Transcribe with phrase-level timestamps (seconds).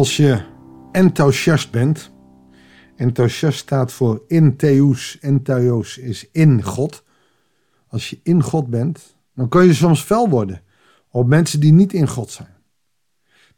[0.00, 0.42] Als je
[0.92, 2.10] enthousiast bent,
[2.96, 7.04] enthousiast staat voor in theos, entheos is in God.
[7.88, 10.62] Als je in God bent, dan kun je soms fel worden
[11.10, 12.56] op mensen die niet in God zijn.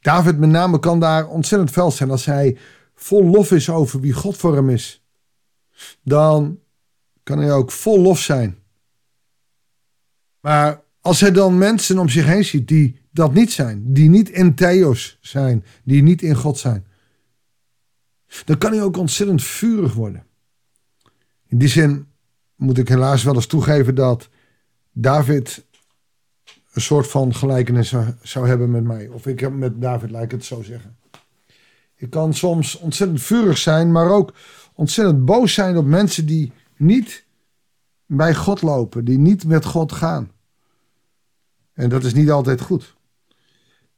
[0.01, 2.59] David met name kan daar ontzettend fel zijn als hij
[2.95, 5.05] vol lof is over wie God voor hem is.
[6.03, 6.59] Dan
[7.23, 8.59] kan hij ook vol lof zijn.
[10.41, 14.29] Maar als hij dan mensen om zich heen ziet die dat niet zijn, die niet
[14.31, 16.87] in theos zijn, die niet in God zijn,
[18.45, 20.27] dan kan hij ook ontzettend vurig worden.
[21.47, 22.07] In die zin
[22.57, 24.29] moet ik helaas wel eens toegeven dat
[24.93, 25.65] David
[26.73, 29.09] een soort van gelijkenis zou hebben met mij.
[29.09, 30.97] Of ik heb met David, laat ik het zo zeggen.
[31.97, 34.35] Ik kan soms ontzettend vurig zijn, maar ook
[34.75, 37.25] ontzettend boos zijn op mensen die niet
[38.07, 40.31] bij God lopen, die niet met God gaan.
[41.73, 42.97] En dat is niet altijd goed.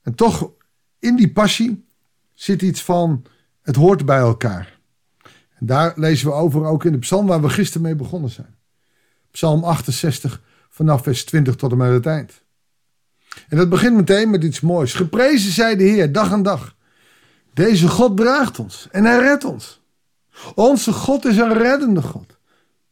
[0.05, 0.51] En toch,
[0.99, 1.85] in die passie
[2.33, 3.25] zit iets van,
[3.63, 4.79] het hoort bij elkaar.
[5.55, 8.57] En daar lezen we over ook in de psalm waar we gisteren mee begonnen zijn.
[9.31, 12.43] Psalm 68 vanaf vers 20 tot en met het eind.
[13.49, 14.95] En dat begint meteen met iets moois.
[14.95, 16.77] Geprezen zij de Heer dag aan dag.
[17.53, 19.81] Deze God draagt ons en hij redt ons.
[20.55, 22.39] Onze God is een reddende God.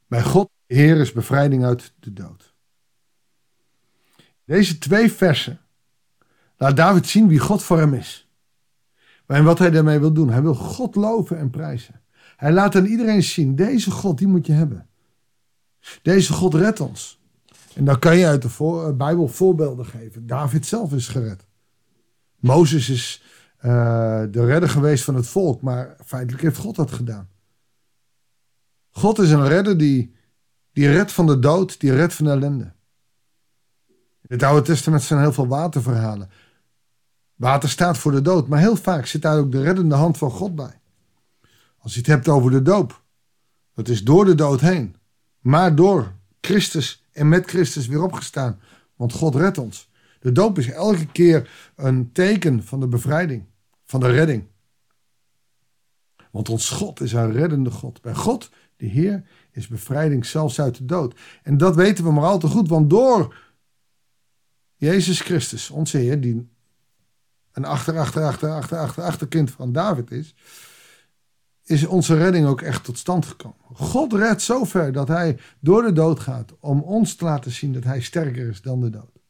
[0.07, 2.55] Bij God, Heer, is bevrijding uit de dood.
[4.45, 5.61] Deze twee versen
[6.63, 8.31] laat David zien wie God voor hem is.
[9.27, 10.29] En wat hij daarmee wil doen.
[10.29, 12.01] Hij wil God loven en prijzen.
[12.37, 14.87] Hij laat aan iedereen zien, deze God, die moet je hebben.
[16.03, 17.21] Deze God redt ons.
[17.75, 20.27] En dan kan je uit de eh, Bijbel voorbeelden geven.
[20.27, 21.47] David zelf is gered.
[22.37, 23.23] Mozes is
[23.57, 23.63] uh,
[24.31, 27.29] de redder geweest van het volk, maar feitelijk heeft God dat gedaan.
[28.91, 30.15] God is een redder die,
[30.73, 32.73] die redt van de dood, die redt van de ellende.
[34.23, 36.31] In het Oude Testament zijn heel veel waterverhalen.
[37.43, 40.31] Water staat voor de dood, maar heel vaak zit daar ook de reddende hand van
[40.31, 40.81] God bij.
[41.79, 43.03] Als je het hebt over de doop,
[43.75, 44.97] dat is door de dood heen,
[45.39, 48.61] maar door Christus en met Christus weer opgestaan,
[48.97, 49.91] want God redt ons.
[50.21, 53.45] De doop is elke keer een teken van de bevrijding,
[53.85, 54.45] van de redding.
[56.31, 58.03] Want ons God is een reddende God.
[58.03, 61.19] Bij God, de Heer, is bevrijding zelfs uit de dood.
[61.43, 63.37] En dat weten we maar al te goed, want door
[64.77, 66.51] Jezus Christus, onze Heer, die
[67.53, 70.35] een achter, achter, achter, achter, achter, achterkind van David is,
[71.65, 73.57] is onze redding ook echt tot stand gekomen.
[73.73, 77.85] God redt zover dat hij door de dood gaat om ons te laten zien dat
[77.85, 79.21] hij sterker is dan de dood.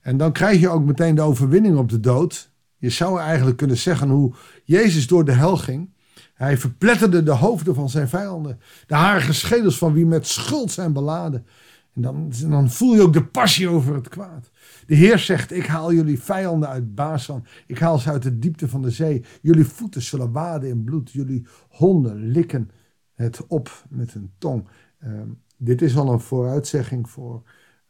[0.00, 2.50] En dan krijg je ook meteen de overwinning op de dood.
[2.76, 4.34] Je zou eigenlijk kunnen zeggen hoe
[4.64, 5.94] Jezus door de hel ging.
[6.34, 8.60] Hij verpletterde de hoofden van zijn vijanden.
[8.86, 11.46] De harige schedels van wie met schuld zijn beladen.
[11.94, 14.50] En dan, dan voel je ook de passie over het kwaad.
[14.86, 17.44] De Heer zegt: Ik haal jullie vijanden uit Basan.
[17.66, 19.24] Ik haal ze uit de diepte van de zee.
[19.42, 21.10] Jullie voeten zullen waden in bloed.
[21.10, 22.70] Jullie honden likken
[23.14, 24.68] het op met hun tong.
[24.98, 27.42] Ehm, dit is al een vooruitzegging voor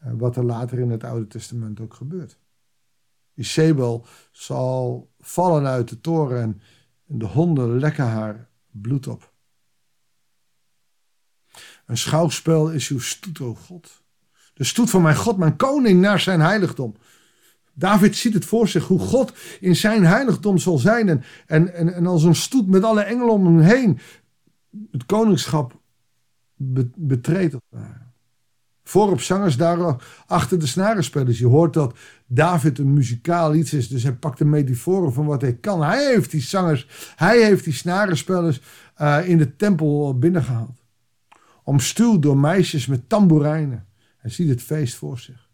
[0.05, 2.39] uh, wat er later in het Oude Testament ook gebeurt.
[3.35, 6.61] Isabel zal vallen uit de toren en,
[7.07, 9.32] en de honden lekken haar bloed op.
[11.87, 14.03] Een schouwspel is uw stoet, o God.
[14.55, 16.95] De stoet van mijn God, mijn koning, naar zijn heiligdom.
[17.75, 21.09] David ziet het voor zich hoe God in zijn heiligdom zal zijn.
[21.09, 23.99] En, en, en, en als een stoet met alle engelen om hem heen
[24.91, 25.81] het koningschap
[26.97, 27.57] betreedt.
[28.85, 31.39] Voorop zangers, daar achter de snarenspelers.
[31.39, 33.89] Je hoort dat David een muzikaal iets is.
[33.89, 35.83] Dus hij pakt de metaforen van wat hij kan.
[35.83, 38.61] Hij heeft die zangers, hij heeft die snarenspelers
[39.01, 40.82] uh, in de tempel binnengehaald.
[41.63, 43.87] Omstuwd door meisjes met tamboerijnen.
[44.17, 45.51] Hij ziet het feest voor zich.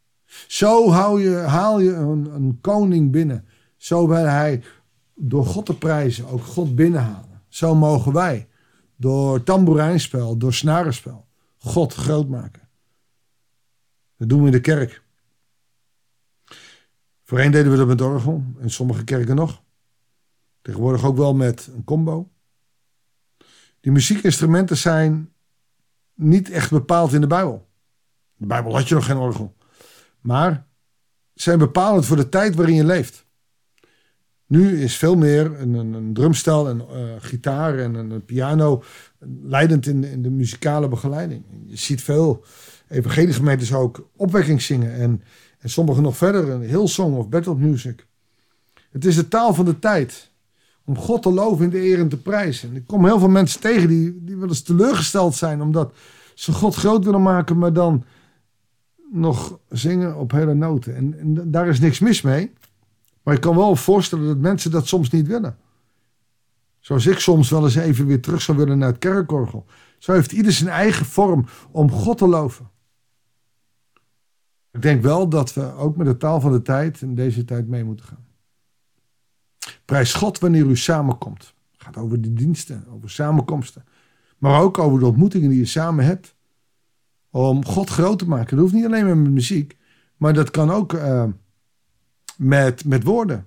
[0.46, 3.48] Zo hou je, haal je een, een koning binnen.
[3.76, 4.62] Zo wil hij
[5.14, 7.42] door God te prijzen ook God binnenhalen.
[7.48, 8.48] Zo mogen wij
[8.96, 11.26] door tamboerijnspel, door snarenspel,
[11.58, 12.68] God groot maken.
[14.16, 15.02] Dat doen we in de kerk.
[17.24, 19.62] Voorheen deden we dat met orgel, in sommige kerken nog.
[20.62, 22.30] Tegenwoordig ook wel met een combo.
[23.80, 25.32] Die muziekinstrumenten zijn
[26.18, 27.68] niet echt bepaald in de Bijbel.
[28.36, 29.56] De Bijbel had je nog geen orgel.
[30.20, 30.66] Maar
[31.34, 33.26] zijn bepalend voor de tijd waarin je leeft.
[34.46, 38.82] Nu is veel meer een, een, een drumstel, een uh, gitaar en een, piano
[39.42, 41.44] leidend in, in de muzikale begeleiding.
[41.66, 42.44] Je ziet veel
[42.88, 45.22] evangeliegemeentes ook opwekking zingen en,
[45.58, 48.06] en sommigen nog verder een heel song of battle music.
[48.90, 50.30] Het is de taal van de tijd
[50.88, 52.68] om God te loven in de eer en te prijzen.
[52.68, 55.94] En ik kom heel veel mensen tegen die, die wel eens teleurgesteld zijn omdat
[56.34, 58.04] ze God groot willen maken, maar dan
[59.10, 60.96] nog zingen op hele noten.
[60.96, 62.52] En, en daar is niks mis mee.
[63.22, 65.56] Maar ik kan wel voorstellen dat mensen dat soms niet willen.
[66.78, 69.66] Zoals ik soms wel eens even weer terug zou willen naar het kerkorgel.
[69.98, 72.70] Zo heeft ieder zijn eigen vorm om God te loven.
[74.72, 77.68] Ik denk wel dat we ook met de taal van de tijd in deze tijd
[77.68, 78.27] mee moeten gaan.
[79.84, 81.54] Prijs God wanneer u samenkomt.
[81.72, 83.84] Het gaat over de diensten, over samenkomsten.
[84.38, 86.34] Maar ook over de ontmoetingen die je samen hebt.
[87.30, 88.56] Om God groot te maken.
[88.56, 89.76] Dat hoeft niet alleen met muziek.
[90.16, 91.24] Maar dat kan ook uh,
[92.36, 93.46] met, met woorden.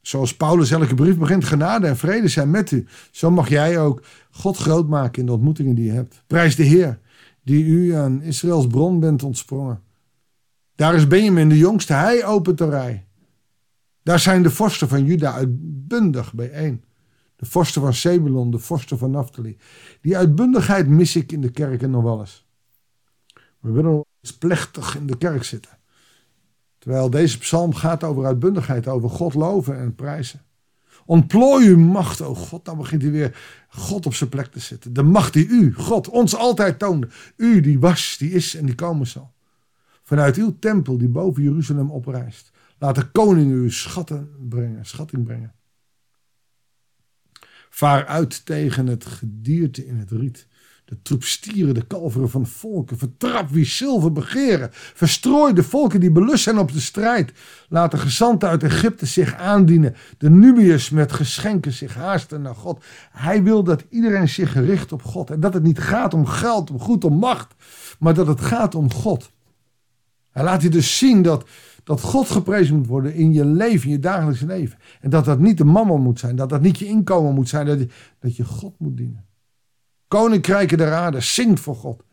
[0.00, 2.86] Zoals Paulus elke brief begint, genade en vrede zijn met u.
[3.10, 6.22] Zo mag jij ook God groot maken in de ontmoetingen die je hebt.
[6.26, 6.98] Prijs de Heer,
[7.42, 9.82] die u aan Israëls bron bent ontsprongen.
[10.74, 13.03] Daar is Benjamin de jongste, hij opent de rij.
[14.04, 16.84] Daar zijn de vorsten van Juda uitbundig bijeen.
[17.36, 19.56] De vorsten van Zebulon, de vorsten van Naphtali.
[20.00, 22.46] Die uitbundigheid mis ik in de kerken nog wel eens.
[23.60, 25.78] We willen eens plechtig in de kerk zitten.
[26.78, 30.42] Terwijl deze psalm gaat over uitbundigheid, over God loven en prijzen.
[31.06, 32.64] Ontplooi uw macht, o God.
[32.64, 34.92] Dan begint hij weer God op zijn plek te zetten.
[34.92, 37.08] De macht die u, God, ons altijd toonde.
[37.36, 39.32] U die was, die is en die komen zal.
[40.02, 42.52] Vanuit uw tempel die boven Jeruzalem oprijst.
[42.78, 45.54] Laat de koning uw schatten brengen, schatting brengen.
[47.70, 50.46] Vaar uit tegen het gedierte in het riet.
[50.84, 52.98] De troep stieren, de kalveren van volken.
[52.98, 54.68] Vertrap wie zilver begeren.
[54.72, 57.32] Verstrooi de volken die belust zijn op de strijd.
[57.68, 59.94] Laat de gezanten uit Egypte zich aandienen.
[60.18, 62.84] De Nubiërs met geschenken zich haasten naar God.
[63.10, 65.30] Hij wil dat iedereen zich richt op God.
[65.30, 67.54] En dat het niet gaat om geld, om goed, om macht.
[67.98, 69.32] Maar dat het gaat om God.
[70.30, 71.48] Hij laat je dus zien dat,
[71.84, 74.78] dat God geprezen moet worden in je leven, in je dagelijkse leven.
[75.00, 76.36] En dat dat niet de mama moet zijn.
[76.36, 77.66] Dat dat niet je inkomen moet zijn.
[77.66, 77.88] Dat je,
[78.18, 79.26] dat je God moet dienen.
[80.08, 82.04] Koninkrijken der aarde, zingt voor God.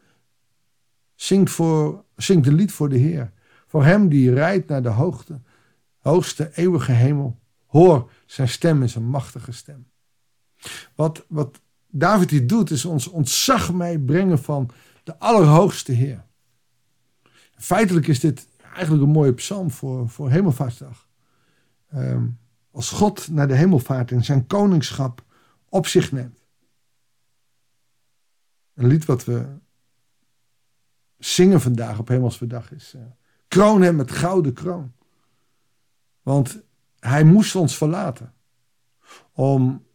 [1.15, 3.31] Zingt, voor, zingt een lied voor de Heer.
[3.68, 5.39] Voor hem die rijdt naar de hoogte,
[6.00, 7.39] hoogste eeuwige hemel.
[7.65, 9.88] Hoor zijn stem is een machtige stem.
[10.95, 14.69] Wat, wat David hier doet, is ons ontzag meebrengen van
[15.03, 16.25] de Allerhoogste Heer.
[17.56, 21.09] Feitelijk is dit eigenlijk een mooie psalm voor, voor Hemelvaartsdag.
[21.89, 22.27] Ehm,
[22.71, 25.23] als God naar de hemelvaart en zijn koningschap
[25.69, 26.44] op zich neemt.
[28.73, 29.45] Een lied wat we
[31.18, 32.94] zingen vandaag op Hemelsverdag is.
[32.95, 33.01] Uh,
[33.47, 34.94] kroon hem met gouden kroon.
[36.21, 36.62] Want
[37.00, 38.33] hij moest ons verlaten.
[39.31, 39.85] Om,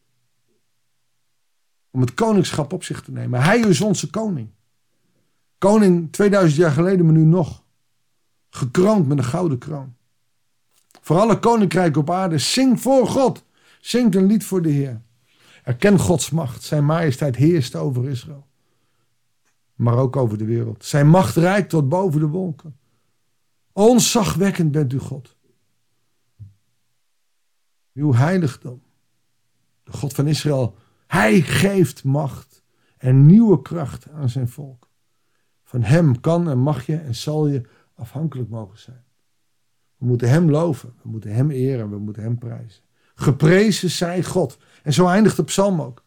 [1.91, 3.43] om het koningschap op zich te nemen.
[3.43, 4.51] Hij is onze koning.
[5.59, 7.65] Koning 2000 jaar geleden, maar nu nog.
[8.57, 9.95] Gekroond met een gouden kroon.
[11.01, 13.45] Voor alle koninkrijken op aarde, zing voor God.
[13.81, 15.01] Zing een lied voor de Heer.
[15.65, 16.63] Erken Gods macht.
[16.63, 18.47] Zijn majesteit heerst over Israël
[19.77, 20.85] maar ook over de wereld.
[20.85, 22.77] Zijn macht reikt tot boven de wolken.
[23.73, 25.37] Onzagwekkend bent u God.
[27.95, 28.83] Uw heiligdom,
[29.83, 30.77] de God van Israël,
[31.07, 32.63] hij geeft macht
[32.97, 34.89] en nieuwe kracht aan zijn volk.
[35.65, 39.05] Van hem kan en mag je en zal je afhankelijk mogen zijn.
[39.97, 42.83] We moeten hem loven, we moeten hem eren, we moeten hem prijzen.
[43.15, 44.59] Geprezen zij God.
[44.83, 46.05] En zo eindigt de psalm ook.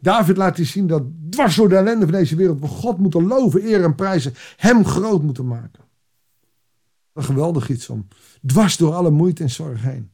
[0.00, 3.62] David laat zien dat dwars door de ellende van deze wereld we God moeten loven,
[3.62, 5.84] eren en prijzen, hem groot moeten maken.
[7.12, 8.08] Een geweldig iets om
[8.46, 10.10] dwars door alle moeite en zorg heen.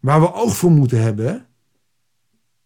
[0.00, 1.46] Waar we oog voor moeten hebben.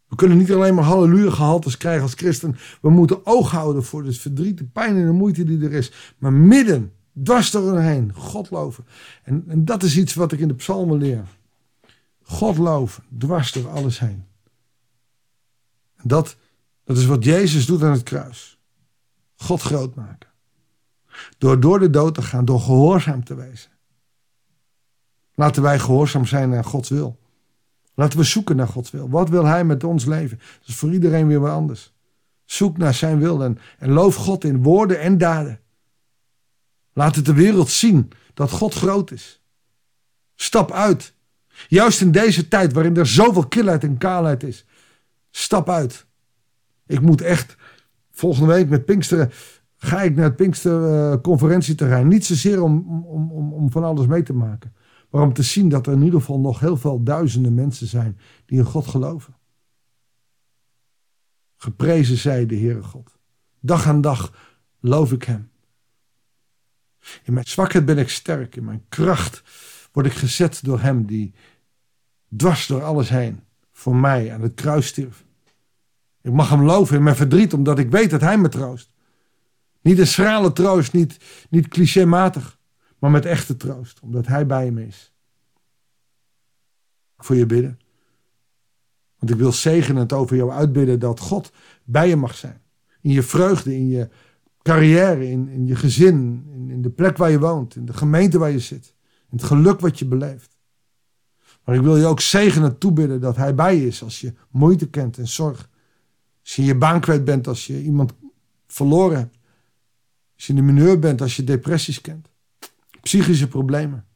[0.09, 2.57] We kunnen niet alleen maar halleluja gehaltes krijgen als christen.
[2.81, 6.15] We moeten oog houden voor het verdriet, de pijn en de moeite die er is.
[6.19, 8.87] Maar midden, dwars door heen, God loven.
[9.23, 11.25] En, en dat is iets wat ik in de psalmen leer.
[12.23, 14.25] God loven, dwars door alles heen.
[16.03, 16.37] Dat,
[16.85, 18.59] dat is wat Jezus doet aan het kruis.
[19.37, 20.29] God groot maken.
[21.39, 23.71] Door door de dood te gaan, door gehoorzaam te wezen.
[25.35, 27.19] Laten wij gehoorzaam zijn naar Gods wil.
[27.95, 29.11] Laten we zoeken naar Gods wil.
[29.11, 30.39] Wat wil Hij met ons leven?
[30.39, 31.93] Dat is voor iedereen weer wat anders.
[32.45, 35.61] Zoek naar Zijn wil en, en loof God in woorden en daden.
[36.95, 39.43] Laat het de wereld zien dat God groot is.
[40.35, 41.15] Stap uit.
[41.69, 44.65] Juist in deze tijd waarin er zoveel kilheid en kaalheid is.
[45.31, 46.07] Stap uit.
[46.87, 47.57] Ik moet echt
[48.11, 49.31] volgende week met Pinksteren
[49.77, 52.09] ga ik naar het Pinkster conferentieterrein.
[52.09, 54.75] Niet zozeer om, om, om, om van alles mee te maken.
[55.11, 58.19] Maar om te zien dat er in ieder geval nog heel veel duizenden mensen zijn
[58.47, 59.35] die in God geloven.
[61.57, 63.17] Geprezen zij de Heere God.
[63.61, 64.33] Dag aan dag
[64.81, 65.51] loof ik Hem.
[67.23, 68.57] In mijn zwakheid ben ik sterk.
[68.57, 69.43] In mijn kracht
[69.93, 71.35] word ik gezet door Hem die
[72.37, 73.41] dwars door alles heen
[73.73, 75.25] voor mij aan het kruis stierf.
[76.23, 78.91] Ik mag hem loven in mijn verdriet, omdat ik weet dat hij me troost.
[79.81, 81.17] Niet een schrale troost, niet,
[81.51, 82.59] niet clichématig,
[82.99, 85.13] maar met echte troost, omdat hij bij me is.
[87.19, 87.79] voor je bidden.
[89.19, 91.53] Want ik wil zegenend over jou uitbidden dat God
[91.85, 92.63] bij je mag zijn.
[93.01, 94.09] In je vreugde, in je
[94.65, 98.39] carrière, in, in je gezin, in, in de plek waar je woont, in de gemeente
[98.39, 98.95] waar je zit.
[99.31, 100.57] In het geluk wat je beleeft.
[101.65, 104.89] Maar ik wil je ook zegenend toebidden dat Hij bij je is als je moeite
[104.89, 105.71] kent en zorg.
[106.43, 108.13] Als je je baan kwijt bent, als je iemand
[108.67, 109.37] verloren hebt.
[110.35, 112.29] Als je in de mineur bent, als je depressies kent.
[113.01, 114.07] Psychische problemen.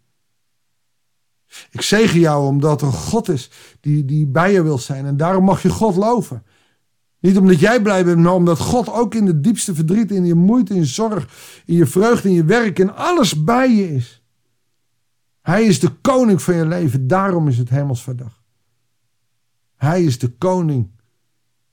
[1.70, 3.50] Ik zegen jou omdat er God is
[3.80, 5.06] die, die bij je wil zijn.
[5.06, 6.42] En daarom mag je God loven.
[7.20, 10.34] Niet omdat jij blij bent, maar omdat God ook in de diepste verdriet, in je
[10.34, 11.28] moeite, in je zorg,
[11.64, 14.22] in je vreugde, in je werk, in alles bij je is.
[15.40, 18.42] Hij is de koning van je leven, daarom is het hemelsverdag.
[19.76, 20.90] Hij is de koning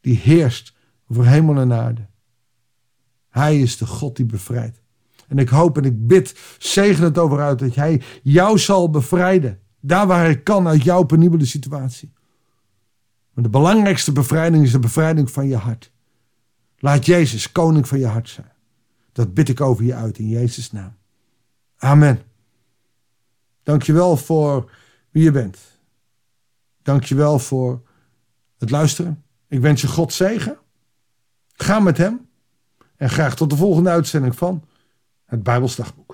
[0.02, 0.74] die heerst
[1.08, 2.08] over hemel en aarde.
[3.30, 4.82] Hij is de God die bevrijdt.
[5.28, 9.60] En ik hoop en ik bid, zegen het over uit dat hij jou zal bevrijden.
[9.80, 12.14] Daar waar hij kan uit jouw penibele situatie.
[13.36, 15.92] Maar de belangrijkste bevrijding is de bevrijding van je hart.
[16.78, 18.52] Laat Jezus koning van je hart zijn.
[19.12, 20.96] Dat bid ik over je uit in Jezus' naam.
[21.78, 22.22] Amen.
[23.64, 24.72] Dankjewel voor
[25.10, 25.58] wie je bent.
[26.82, 27.82] Dankjewel voor
[28.58, 29.24] het luisteren.
[29.48, 30.58] Ik wens je God zegen.
[31.54, 32.30] Ga met hem.
[32.96, 34.64] En graag tot de volgende uitzending van
[35.26, 36.05] het Bijbelsdagboek.